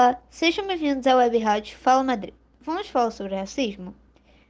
Olá, 0.00 0.18
sejam 0.30 0.66
bem-vindos 0.66 1.06
ao 1.06 1.18
Web 1.18 1.36
Rádio 1.40 1.76
Fala 1.76 2.02
Madrid. 2.02 2.32
Vamos 2.62 2.88
falar 2.88 3.10
sobre 3.10 3.34
racismo? 3.36 3.94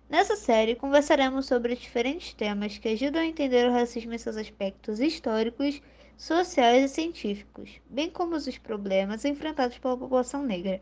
Nessa 0.08 0.36
série, 0.36 0.76
conversaremos 0.76 1.46
sobre 1.46 1.74
diferentes 1.74 2.32
temas 2.32 2.78
que 2.78 2.88
ajudam 2.88 3.20
a 3.20 3.26
entender 3.26 3.68
o 3.68 3.72
racismo 3.72 4.14
em 4.14 4.18
seus 4.18 4.36
aspectos 4.36 5.00
históricos, 5.00 5.82
sociais 6.16 6.84
e 6.84 6.94
científicos, 6.94 7.80
bem 7.90 8.08
como 8.08 8.36
os 8.36 8.58
problemas 8.58 9.24
enfrentados 9.24 9.76
pela 9.76 9.96
população 9.96 10.44
negra. 10.44 10.80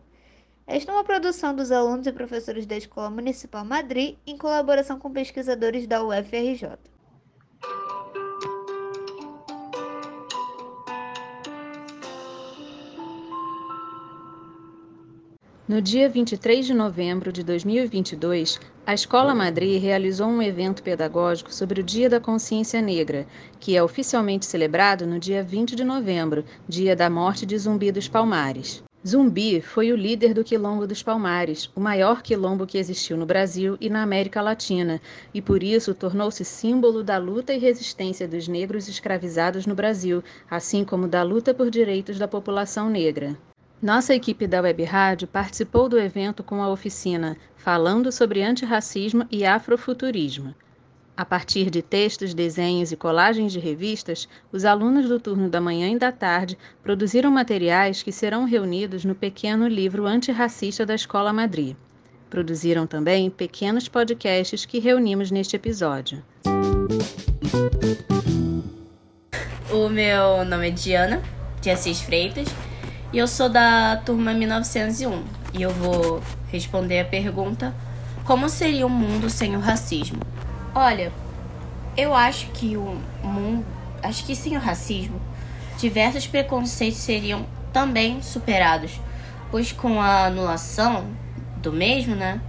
Esta 0.67 0.92
é 0.92 0.94
uma 0.94 1.03
produção 1.03 1.56
dos 1.56 1.72
alunos 1.72 2.06
e 2.06 2.12
professores 2.12 2.66
da 2.66 2.76
Escola 2.76 3.08
Municipal 3.08 3.64
Madrid 3.64 4.19
em 4.26 4.37
colaboração 4.37 4.98
com 4.98 5.10
pesquisadores 5.10 5.87
da 5.87 6.04
UFRJ. 6.04 6.76
No 15.69 15.82
dia 15.82 16.09
23 16.09 16.64
de 16.64 16.72
novembro 16.72 17.30
de 17.30 17.42
2022, 17.42 18.59
a 18.86 18.95
Escola 18.95 19.34
Madrid 19.34 19.82
realizou 19.82 20.26
um 20.26 20.40
evento 20.40 20.82
pedagógico 20.82 21.52
sobre 21.52 21.82
o 21.82 21.84
Dia 21.84 22.09
da 22.09 22.18
Consciência 22.18 22.80
Negra, 22.80 23.26
que 23.60 23.76
é 23.76 23.82
oficialmente 23.82 24.46
celebrado 24.46 25.06
no 25.06 25.18
dia 25.18 25.42
20 25.42 25.76
de 25.76 25.84
novembro, 25.84 26.42
dia 26.66 26.96
da 26.96 27.10
morte 27.10 27.45
de 27.45 27.59
Zumbi 27.59 27.92
dos 27.92 28.09
Palmares. 28.09 28.82
Zumbi 29.06 29.60
foi 29.60 29.92
o 29.92 29.96
líder 29.96 30.32
do 30.32 30.42
Quilombo 30.42 30.86
dos 30.86 31.02
Palmares, 31.02 31.68
o 31.76 31.80
maior 31.80 32.23
quilombo 32.23 32.66
que 32.66 32.78
existiu 32.78 33.18
no 33.18 33.26
Brasil 33.26 33.76
e 33.78 33.90
na 33.90 34.02
América 34.02 34.40
Latina, 34.40 34.98
e 35.34 35.42
por 35.42 35.62
isso 35.62 35.92
tornou-se 35.92 36.46
símbolo 36.46 37.04
da 37.04 37.18
luta 37.18 37.52
e 37.52 37.59
resistência 37.59 38.26
dos 38.26 38.48
negros 38.48 38.88
escravizados 38.88 39.66
no 39.66 39.74
Brasil, 39.74 40.24
assim 40.50 40.82
como 40.82 41.06
da 41.06 41.23
luta 41.23 41.52
por 41.52 41.70
direitos 41.70 42.18
da 42.18 42.26
população 42.26 42.88
negra. 42.88 43.37
Nossa 43.80 44.12
equipe 44.12 44.45
da 44.48 44.60
Web 44.60 44.82
Rádio 44.82 45.28
participou 45.28 45.88
do 45.88 46.00
evento 46.00 46.42
com 46.42 46.60
a 46.60 46.68
oficina 46.68 47.37
Falando 47.56 48.10
sobre 48.10 48.43
Antirracismo 48.43 49.24
e 49.30 49.46
Afrofuturismo. 49.46 50.52
A 51.16 51.24
partir 51.24 51.71
de 51.71 51.80
textos, 51.80 52.34
desenhos 52.34 52.90
e 52.90 52.96
colagens 52.96 53.52
de 53.52 53.60
revistas, 53.60 54.29
os 54.51 54.65
alunos 54.65 55.09
do 55.09 55.21
turno 55.21 55.49
da 55.49 55.60
manhã 55.60 55.90
e 55.90 55.99
da 55.99 56.10
tarde 56.10 56.59
produziram 56.82 57.30
materiais 57.30 58.02
que 58.02 58.10
serão 58.10 58.45
reunidos 58.45 59.04
no 59.04 59.15
pequeno 59.15 59.68
livro 59.68 60.06
antirracista 60.06 60.84
da 60.84 60.96
Escola 60.96 61.32
Madrid. 61.32 61.76
Produziram 62.29 62.84
também 62.84 63.30
pequenos 63.30 63.88
podcasts 63.88 64.67
que 64.67 64.81
reunimos 64.81 65.31
neste 65.31 65.55
episódio. 65.55 66.21
O 69.71 69.89
meu 69.89 70.45
nome 70.45 70.69
é 70.69 70.71
Diana, 70.71 71.23
de 71.61 71.71
Assis 71.71 72.01
Freitas, 72.01 72.49
e 73.12 73.19
eu 73.19 73.27
sou 73.27 73.48
da 73.48 73.97
turma 74.05 74.34
1901 74.34 75.25
e 75.55 75.62
eu 75.62 75.70
vou 75.70 76.23
responder 76.51 77.01
a 77.01 77.05
pergunta: 77.05 77.75
como 78.25 78.48
seria 78.48 78.87
um 78.87 78.91
mundo 78.91 79.31
sem 79.31 79.56
o 79.56 79.61
racismo? 79.61 80.20
Olha, 80.75 81.12
eu 81.97 82.15
acho 82.15 82.47
que 82.48 82.77
o 82.77 83.00
mundo, 83.23 83.65
acho 84.03 84.25
que 84.25 84.37
sem 84.37 84.56
o 84.56 84.61
racismo, 84.61 85.20
diversos 85.78 86.27
preconceitos 86.27 86.98
seriam 86.98 87.47
também 87.73 88.20
superados, 88.20 89.00
pois 89.50 89.72
com 89.72 90.00
a 90.00 90.27
anulação 90.27 91.06
do 91.56 91.72
mesmo, 91.72 92.15
né? 92.15 92.41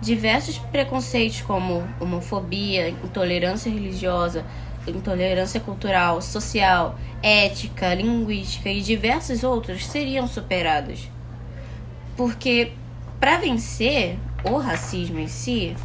Diversos 0.00 0.58
preconceitos 0.58 1.42
como 1.42 1.86
homofobia, 2.00 2.88
intolerância 2.88 3.70
religiosa, 3.70 4.44
intolerância 4.88 5.60
cultural, 5.60 6.20
social, 6.22 6.98
ética, 7.22 7.94
linguística 7.94 8.68
e 8.68 8.80
diversos 8.80 9.42
outros 9.42 9.86
seriam 9.86 10.26
superados. 10.26 11.08
Porque 12.16 12.72
para 13.20 13.38
vencer 13.38 14.18
o 14.44 14.56
racismo 14.56 15.18
em 15.18 15.28
si, 15.28 15.76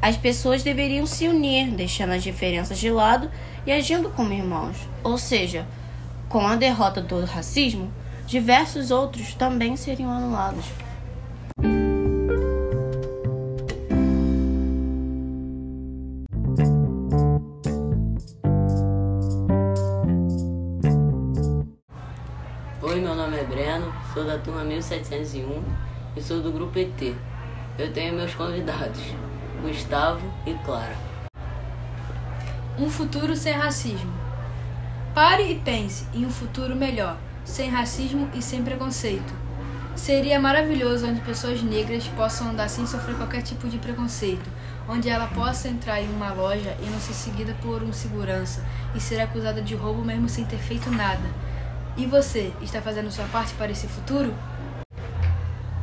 as 0.00 0.16
pessoas 0.16 0.62
deveriam 0.62 1.06
se 1.06 1.26
unir, 1.26 1.70
deixando 1.70 2.12
as 2.12 2.22
diferenças 2.22 2.78
de 2.78 2.90
lado 2.90 3.30
e 3.66 3.72
agindo 3.72 4.10
como 4.10 4.32
irmãos. 4.32 4.76
Ou 5.02 5.16
seja, 5.16 5.66
com 6.28 6.46
a 6.46 6.56
derrota 6.56 7.00
do 7.00 7.24
racismo, 7.24 7.90
diversos 8.26 8.90
outros 8.90 9.34
também 9.34 9.76
seriam 9.76 10.10
anulados. 10.10 10.64
Oi, 22.86 23.00
meu 23.00 23.14
nome 23.14 23.38
é 23.38 23.44
Breno, 23.44 23.90
sou 24.12 24.26
da 24.26 24.36
turma 24.36 24.62
1701 24.62 25.64
e 26.14 26.20
sou 26.20 26.42
do 26.42 26.52
grupo 26.52 26.78
ET. 26.78 27.16
Eu 27.78 27.90
tenho 27.94 28.12
meus 28.12 28.34
convidados, 28.34 29.00
Gustavo 29.62 30.20
e 30.44 30.52
Clara. 30.66 30.94
Um 32.78 32.90
futuro 32.90 33.34
sem 33.34 33.54
racismo. 33.54 34.12
Pare 35.14 35.50
e 35.50 35.54
pense 35.60 36.06
em 36.12 36.26
um 36.26 36.30
futuro 36.30 36.76
melhor, 36.76 37.16
sem 37.42 37.70
racismo 37.70 38.28
e 38.34 38.42
sem 38.42 38.62
preconceito. 38.62 39.32
Seria 39.96 40.38
maravilhoso 40.38 41.06
onde 41.06 41.22
pessoas 41.22 41.62
negras 41.62 42.06
possam 42.08 42.50
andar 42.50 42.68
sem 42.68 42.86
sofrer 42.86 43.16
qualquer 43.16 43.40
tipo 43.40 43.66
de 43.66 43.78
preconceito, 43.78 44.50
onde 44.86 45.08
ela 45.08 45.28
possa 45.28 45.68
entrar 45.68 46.02
em 46.02 46.10
uma 46.10 46.34
loja 46.34 46.76
e 46.82 46.90
não 46.90 47.00
ser 47.00 47.14
seguida 47.14 47.56
por 47.62 47.82
um 47.82 47.94
segurança 47.94 48.62
e 48.94 49.00
ser 49.00 49.22
acusada 49.22 49.62
de 49.62 49.74
roubo 49.74 50.04
mesmo 50.04 50.28
sem 50.28 50.44
ter 50.44 50.58
feito 50.58 50.90
nada 50.90 51.43
e 51.96 52.06
você, 52.06 52.52
está 52.60 52.82
fazendo 52.82 53.10
sua 53.10 53.26
parte 53.28 53.54
para 53.54 53.70
esse 53.70 53.86
futuro? 53.86 54.34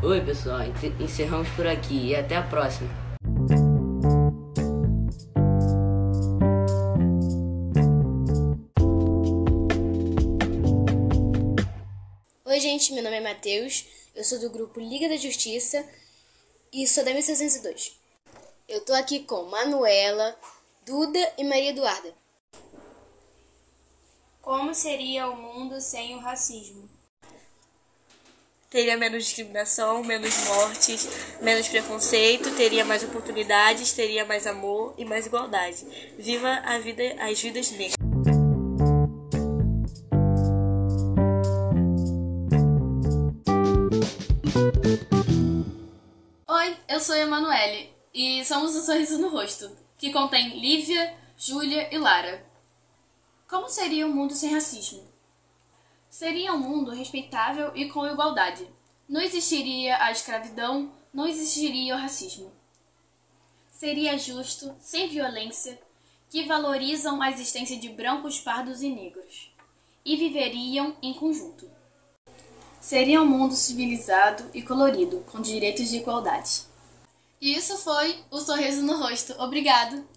Oi, 0.03 0.19
pessoal. 0.21 0.59
Encerramos 0.99 1.47
por 1.49 1.65
aqui 1.65 2.07
e 2.07 2.15
até 2.15 2.35
a 2.35 2.43
próxima. 2.43 2.89
Oi, 12.45 12.59
gente. 12.59 12.93
Meu 12.93 13.03
nome 13.03 13.17
é 13.17 13.21
Matheus. 13.21 13.85
Eu 14.13 14.23
sou 14.23 14.39
do 14.39 14.49
grupo 14.49 14.79
Liga 14.79 15.07
da 15.07 15.15
Justiça 15.15 15.85
e 16.73 16.85
sou 16.87 17.05
da 17.05 17.13
1602. 17.13 17.97
Eu 18.67 18.81
tô 18.81 18.93
aqui 18.93 19.19
com 19.19 19.43
Manuela, 19.43 20.35
Duda 20.85 21.19
e 21.37 21.43
Maria 21.45 21.69
Eduarda. 21.69 22.20
Como 24.41 24.73
seria 24.73 25.29
o 25.29 25.35
mundo 25.35 25.79
sem 25.79 26.15
o 26.15 26.19
racismo? 26.19 26.89
Teria 28.71 28.97
menos 28.97 29.25
discriminação, 29.25 30.03
menos 30.03 30.35
mortes, 30.47 31.07
menos 31.41 31.67
preconceito, 31.67 32.55
teria 32.55 32.83
mais 32.83 33.03
oportunidades, 33.03 33.93
teria 33.93 34.25
mais 34.25 34.47
amor 34.47 34.95
e 34.97 35.05
mais 35.05 35.27
igualdade. 35.27 35.85
Viva 36.17 36.49
a 36.65 36.79
vida, 36.79 37.03
as 37.19 37.39
vidas 37.39 37.69
negras. 37.69 37.93
Oi, 46.47 46.77
eu 46.89 46.99
sou 46.99 47.13
a 47.13 47.19
Emanuele 47.19 47.93
e 48.11 48.43
somos 48.43 48.75
o 48.75 48.81
Sorriso 48.83 49.19
no 49.19 49.29
Rosto, 49.29 49.69
que 49.99 50.11
contém 50.11 50.59
Lívia, 50.59 51.13
Júlia 51.37 51.93
e 51.93 51.99
Lara. 51.99 52.50
Como 53.51 53.67
seria 53.67 54.07
um 54.07 54.13
mundo 54.13 54.33
sem 54.33 54.49
racismo? 54.49 55.03
Seria 56.09 56.53
um 56.53 56.57
mundo 56.57 56.91
respeitável 56.91 57.75
e 57.75 57.89
com 57.89 58.07
igualdade. 58.07 58.65
Não 59.09 59.19
existiria 59.19 60.01
a 60.01 60.09
escravidão, 60.09 60.89
não 61.13 61.27
existiria 61.27 61.93
o 61.93 61.99
racismo. 61.99 62.49
Seria 63.69 64.17
justo, 64.17 64.73
sem 64.79 65.09
violência, 65.09 65.77
que 66.29 66.45
valorizam 66.45 67.21
a 67.21 67.29
existência 67.29 67.77
de 67.77 67.89
brancos, 67.89 68.39
pardos 68.39 68.81
e 68.81 68.89
negros. 68.89 69.53
E 70.05 70.15
viveriam 70.15 70.95
em 71.01 71.13
conjunto. 71.13 71.69
Seria 72.79 73.21
um 73.21 73.25
mundo 73.25 73.53
civilizado 73.53 74.49
e 74.53 74.61
colorido, 74.61 75.25
com 75.29 75.41
direitos 75.41 75.89
de 75.89 75.97
igualdade. 75.97 76.61
E 77.41 77.53
isso 77.53 77.77
foi 77.79 78.17
o 78.31 78.39
sorriso 78.39 78.81
no 78.81 78.95
rosto. 78.95 79.33
Obrigado! 79.39 80.07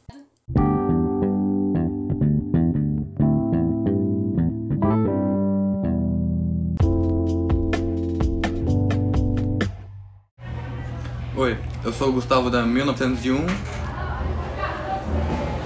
Sou 11.95 12.09
o 12.09 12.13
Gustavo 12.13 12.51
da 12.51 12.67
1901 12.67 13.47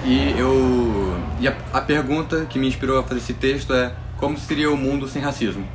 e 0.05 0.35
eu 0.37 1.17
e 1.39 1.47
a, 1.47 1.57
a, 1.73 1.81
pergunta 1.81 2.45
que 2.45 2.59
me 2.59 2.67
inspirou 2.67 2.99
a 2.99 3.03
fazer 3.03 3.19
esse 3.19 3.33
texto 3.33 3.73
é 3.73 3.95
como 4.17 4.37
seria 4.37 4.71
o 4.71 4.77
mundo 4.77 5.07
sem 5.07 5.21
racismo? 5.21 5.67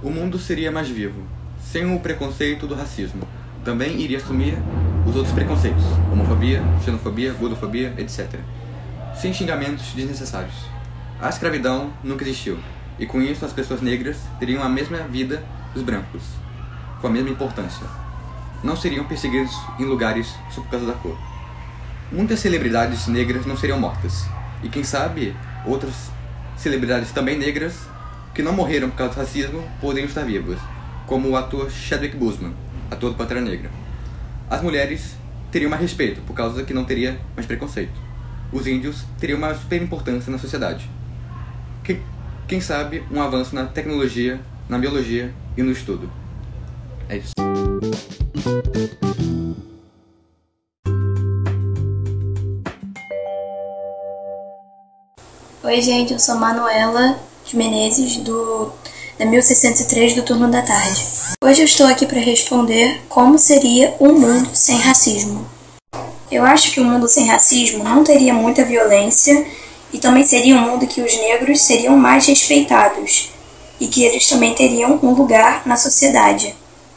O 0.00 0.10
mundo 0.10 0.38
seria 0.38 0.70
mais 0.70 0.88
vivo, 0.88 1.22
sem 1.60 1.92
o 1.92 1.98
preconceito 1.98 2.68
do 2.68 2.74
racismo. 2.74 3.26
Também 3.64 4.00
iria 4.00 4.18
assumir 4.18 4.56
os 5.04 5.16
outros 5.16 5.34
preconceitos, 5.34 5.84
homofobia, 6.12 6.62
xenofobia, 6.84 7.32
gordofobia, 7.32 7.94
etc. 7.98 8.38
Sem 9.16 9.32
xingamentos 9.32 9.86
desnecessários. 9.92 10.54
A 11.20 11.28
escravidão 11.28 11.90
nunca 12.02 12.22
existiu, 12.22 12.58
e 12.98 13.06
com 13.06 13.20
isso 13.20 13.44
as 13.44 13.52
pessoas 13.52 13.80
negras 13.80 14.18
teriam 14.38 14.62
a 14.62 14.68
mesma 14.68 14.98
vida 14.98 15.42
os 15.74 15.82
brancos, 15.82 16.22
com 17.00 17.08
a 17.08 17.10
mesma 17.10 17.30
importância. 17.30 18.03
Não 18.64 18.74
seriam 18.74 19.04
perseguidos 19.04 19.54
em 19.78 19.84
lugares 19.84 20.34
só 20.50 20.62
por 20.62 20.70
causa 20.70 20.86
da 20.86 20.94
cor. 20.94 21.18
Muitas 22.10 22.40
celebridades 22.40 23.06
negras 23.06 23.44
não 23.44 23.58
seriam 23.58 23.78
mortas, 23.78 24.24
e 24.62 24.70
quem 24.70 24.82
sabe 24.82 25.36
outras 25.66 26.10
celebridades 26.56 27.12
também 27.12 27.38
negras 27.38 27.86
que 28.34 28.42
não 28.42 28.54
morreram 28.54 28.88
por 28.88 28.96
causa 28.96 29.12
do 29.12 29.18
racismo 29.18 29.62
poderiam 29.82 30.08
estar 30.08 30.22
vivas, 30.22 30.58
como 31.06 31.28
o 31.28 31.36
ator 31.36 31.70
Chadwick 31.70 32.16
Boseman, 32.16 32.54
ator 32.90 33.10
do 33.10 33.16
Pantera 33.16 33.42
Negra. 33.42 33.70
As 34.48 34.62
mulheres 34.62 35.14
teriam 35.52 35.68
mais 35.68 35.82
respeito, 35.82 36.22
por 36.22 36.32
causa 36.32 36.64
que 36.64 36.72
não 36.72 36.86
teria 36.86 37.20
mais 37.36 37.46
preconceito. 37.46 38.00
Os 38.50 38.66
índios 38.66 39.04
teriam 39.20 39.38
uma 39.38 39.54
super 39.54 39.82
importância 39.82 40.32
na 40.32 40.38
sociedade. 40.38 40.88
Quem, 41.82 42.00
quem 42.48 42.62
sabe 42.62 43.04
um 43.10 43.20
avanço 43.20 43.54
na 43.54 43.66
tecnologia, 43.66 44.40
na 44.70 44.78
biologia 44.78 45.30
e 45.54 45.62
no 45.62 45.70
estudo. 45.70 46.10
É 47.10 47.18
isso. 47.18 47.63
Oi, 55.62 55.80
gente, 55.80 56.12
eu 56.12 56.18
sou 56.18 56.34
Manuela 56.34 57.18
de 57.46 57.56
Menezes, 57.56 58.18
do, 58.18 58.70
da 59.18 59.24
1603 59.24 60.16
do 60.16 60.22
turno 60.24 60.50
da 60.50 60.60
tarde. 60.60 61.06
Hoje 61.42 61.62
eu 61.62 61.64
estou 61.64 61.86
aqui 61.86 62.04
para 62.04 62.20
responder 62.20 63.00
como 63.08 63.38
seria 63.38 63.94
um 63.98 64.12
mundo 64.12 64.50
sem 64.52 64.76
racismo. 64.76 65.48
Eu 66.30 66.44
acho 66.44 66.70
que 66.72 66.80
um 66.80 66.84
mundo 66.84 67.08
sem 67.08 67.26
racismo 67.26 67.82
não 67.82 68.04
teria 68.04 68.34
muita 68.34 68.62
violência 68.62 69.46
e 69.90 69.96
também 69.98 70.26
seria 70.26 70.54
um 70.54 70.60
mundo 70.60 70.86
que 70.86 71.00
os 71.00 71.16
negros 71.16 71.62
seriam 71.62 71.96
mais 71.96 72.26
respeitados 72.26 73.30
e 73.80 73.86
que 73.86 74.04
eles 74.04 74.28
também 74.28 74.54
teriam 74.54 75.00
um 75.02 75.14
lugar 75.14 75.62
na 75.64 75.78
sociedade. 75.78 76.54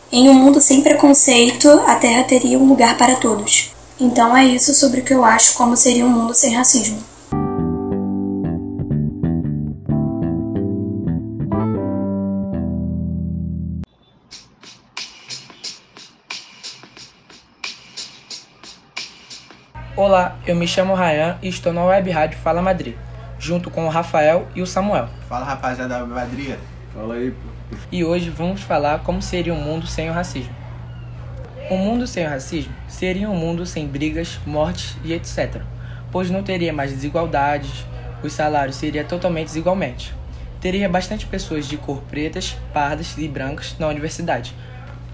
Em 0.09 0.29
um 0.29 0.33
mundo 0.33 0.61
sem 0.61 0.81
preconceito, 0.81 1.69
a 1.85 1.95
Terra 1.95 2.23
teria 2.23 2.57
um 2.57 2.65
lugar 2.65 2.97
para 2.97 3.17
todos. 3.17 3.75
Então 3.99 4.37
é 4.37 4.45
isso 4.45 4.73
sobre 4.73 5.01
o 5.01 5.03
que 5.03 5.13
eu 5.13 5.25
acho 5.25 5.53
como 5.55 5.75
seria 5.75 6.05
um 6.05 6.09
mundo 6.09 6.33
sem 6.33 6.55
racismo. 6.55 7.03
Olá, 19.93 20.37
eu 20.47 20.55
me 20.55 20.65
chamo 20.65 20.95
Ryan 20.95 21.37
e 21.41 21.49
estou 21.49 21.73
na 21.73 21.83
Web 21.83 22.09
Rádio 22.11 22.39
Fala 22.39 22.61
Madrid, 22.61 22.95
junto 23.37 23.69
com 23.69 23.85
o 23.85 23.89
Rafael 23.89 24.47
e 24.55 24.61
o 24.61 24.67
Samuel. 24.67 25.09
Fala 25.27 25.43
rapaziada 25.43 25.95
da 25.95 25.99
Web 25.99 26.13
Madrid. 26.13 26.55
Fala 26.93 27.15
aí, 27.15 27.31
pô. 27.31 27.57
E 27.89 28.03
hoje 28.03 28.29
vamos 28.29 28.61
falar 28.61 28.99
como 28.99 29.21
seria 29.21 29.53
um 29.53 29.61
mundo 29.61 29.87
sem 29.87 30.09
o 30.09 30.13
racismo. 30.13 30.53
Um 31.71 31.77
mundo 31.77 32.05
sem 32.05 32.25
o 32.25 32.29
racismo 32.29 32.73
seria 32.87 33.29
um 33.29 33.35
mundo 33.35 33.65
sem 33.65 33.87
brigas, 33.87 34.39
mortes 34.45 34.97
e 35.05 35.13
etc. 35.13 35.61
Pois 36.11 36.29
não 36.29 36.43
teria 36.43 36.73
mais 36.73 36.91
desigualdades, 36.91 37.85
os 38.21 38.33
salários 38.33 38.75
seriam 38.75 39.05
totalmente 39.05 39.47
desigualmente. 39.47 40.13
Teria 40.59 40.89
bastante 40.89 41.25
pessoas 41.25 41.65
de 41.65 41.77
cor 41.77 42.01
pretas, 42.09 42.57
pardas 42.73 43.17
e 43.17 43.25
brancas 43.25 43.75
na 43.79 43.87
universidade, 43.87 44.53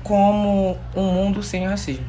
como 0.01 0.75
um 0.95 1.11
mundo 1.11 1.43
sem 1.43 1.67
o 1.67 1.69
racismo. 1.69 2.05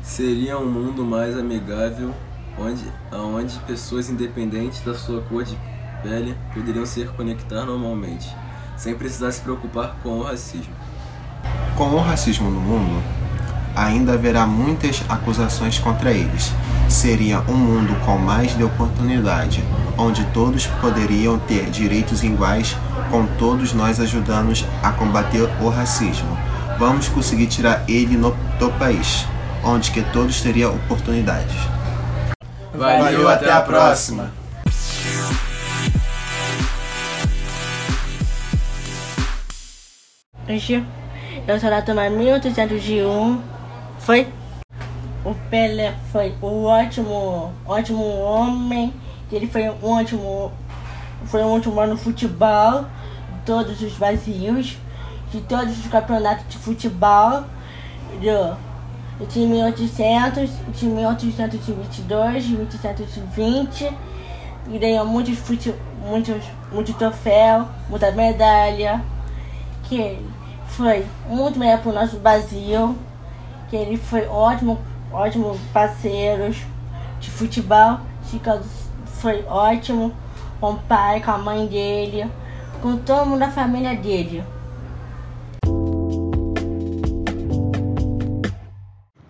Seria 0.00 0.58
um 0.58 0.70
mundo 0.70 1.04
mais 1.04 1.36
amigável, 1.36 2.14
onde, 2.56 2.84
onde 3.12 3.58
pessoas 3.60 4.08
independentes 4.08 4.80
da 4.82 4.94
sua 4.94 5.22
cor 5.22 5.42
de 5.42 5.58
pele 6.04 6.36
poderiam 6.54 6.86
se 6.86 7.04
conectar 7.04 7.64
normalmente, 7.64 8.28
sem 8.76 8.94
precisar 8.94 9.32
se 9.32 9.40
preocupar 9.40 9.96
com 10.02 10.18
o 10.18 10.22
racismo. 10.22 10.72
Com 11.76 11.90
o 11.90 12.00
racismo 12.00 12.50
no 12.50 12.60
mundo, 12.60 13.02
ainda 13.74 14.12
haverá 14.12 14.46
muitas 14.46 15.02
acusações 15.08 15.78
contra 15.78 16.10
eles. 16.10 16.52
Seria 16.88 17.40
um 17.48 17.56
mundo 17.56 17.94
com 18.04 18.16
mais 18.18 18.56
de 18.56 18.62
oportunidade, 18.62 19.64
onde 19.98 20.24
todos 20.26 20.66
poderiam 20.80 21.38
ter 21.38 21.70
direitos 21.70 22.22
iguais, 22.22 22.76
com 23.10 23.26
todos 23.38 23.72
nós 23.72 24.00
ajudando 24.00 24.52
a 24.82 24.92
combater 24.92 25.48
o 25.60 25.68
racismo. 25.68 26.36
Vamos 26.78 27.08
conseguir 27.08 27.46
tirar 27.46 27.84
ele 27.88 28.16
no, 28.16 28.30
do 28.58 28.70
país 28.78 29.26
onde 29.66 29.90
que 29.90 30.02
todos 30.02 30.40
teriam 30.40 30.74
oportunidades. 30.74 31.56
Valeu, 32.72 33.28
até 33.28 33.50
a 33.50 33.60
próxima! 33.60 34.30
Eu 40.48 41.58
sou 41.58 41.68
da 41.68 41.82
turma 41.82 42.08
1801. 42.08 43.42
Foi 43.98 44.28
o 45.24 45.34
Pelé 45.50 45.92
foi 46.12 46.32
o 46.40 46.64
ótimo, 46.66 47.52
ótimo 47.66 48.04
homem. 48.20 48.94
Ele 49.32 49.48
foi 49.48 49.68
um 49.68 49.90
ótimo, 49.90 50.52
foi 51.24 51.42
um 51.42 51.52
ótimo 51.52 51.84
no 51.84 51.96
futebol, 51.96 52.84
todos 53.44 53.82
os 53.82 53.94
vazios, 53.94 54.78
de 55.32 55.40
todos 55.40 55.76
os 55.80 55.86
campeonatos 55.88 56.48
de 56.48 56.58
futebol. 56.58 57.42
Do, 58.20 58.56
de 59.26 59.40
1800, 59.40 60.48
de 60.78 60.86
1822, 60.86 62.44
de 62.44 62.52
1820 62.52 63.92
e 64.70 64.78
ganhou 64.78 65.06
muitos, 65.06 65.38
fute, 65.38 65.74
muitos, 66.04 66.44
muitos 66.70 66.94
troféus, 66.94 67.66
muita 67.88 68.12
medalha, 68.12 69.02
que 69.88 69.96
ele 69.96 70.30
foi 70.68 71.06
muito 71.28 71.58
melhor 71.58 71.80
para 71.80 71.90
o 71.90 71.94
nosso 71.94 72.18
Brasil, 72.18 72.96
que 73.70 73.76
ele 73.76 73.96
foi 73.96 74.26
ótimo, 74.26 74.78
ótimo 75.12 75.58
parceiros 75.72 76.58
de 77.20 77.30
futebol, 77.30 78.00
foi 79.06 79.44
ótimo 79.44 80.12
com 80.60 80.72
o 80.72 80.78
pai, 80.78 81.22
com 81.22 81.30
a 81.30 81.38
mãe 81.38 81.66
dele, 81.66 82.30
com 82.82 82.96
todo 82.96 83.26
mundo 83.26 83.40
da 83.40 83.50
família 83.50 83.94
dele. 83.94 84.44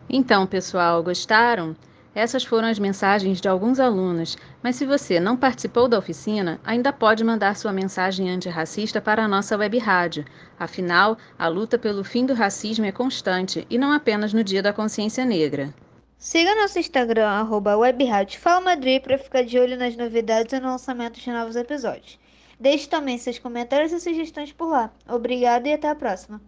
Então, 0.09 0.47
pessoal, 0.47 1.03
gostaram? 1.03 1.77
Essas 2.17 2.43
foram 2.45 2.67
as 2.67 2.79
mensagens 2.79 3.43
de 3.43 3.47
alguns 3.47 3.79
alunos, 3.79 4.39
mas 4.63 4.77
se 4.77 4.87
você 4.87 5.21
não 5.21 5.37
participou 5.37 5.87
da 5.87 5.99
oficina, 5.99 6.59
ainda 6.65 6.91
pode 6.91 7.23
mandar 7.23 7.55
sua 7.55 7.75
mensagem 7.75 8.31
antirracista 8.31 9.03
para 9.03 9.23
a 9.23 9.29
nossa 9.29 9.55
web 9.55 9.77
rádio. 9.77 10.25
Afinal, 10.59 11.19
a 11.39 11.47
luta 11.47 11.79
pelo 11.79 12.03
fim 12.03 12.25
do 12.25 12.33
racismo 12.33 12.87
é 12.87 12.91
constante 12.91 13.67
e 13.69 13.77
não 13.77 13.93
apenas 13.93 14.33
no 14.33 14.43
Dia 14.43 14.63
da 14.63 14.73
Consciência 14.73 15.27
Negra. 15.27 15.75
Siga 16.17 16.55
nosso 16.55 16.79
Instagram, 16.79 17.29
arroba 17.29 17.73
para 19.03 19.19
ficar 19.19 19.45
de 19.45 19.59
olho 19.59 19.77
nas 19.77 19.95
novidades 19.95 20.55
e 20.55 20.59
no 20.59 20.69
lançamento 20.69 21.21
de 21.21 21.31
novos 21.31 21.55
episódios. 21.55 22.19
Deixe 22.59 22.89
também 22.89 23.19
seus 23.19 23.39
comentários 23.39 23.93
e 23.93 24.01
sugestões 24.01 24.53
por 24.53 24.71
lá. 24.71 24.91
Obrigada 25.07 25.69
e 25.69 25.75
até 25.75 25.91
a 25.91 25.95
próxima! 25.95 26.41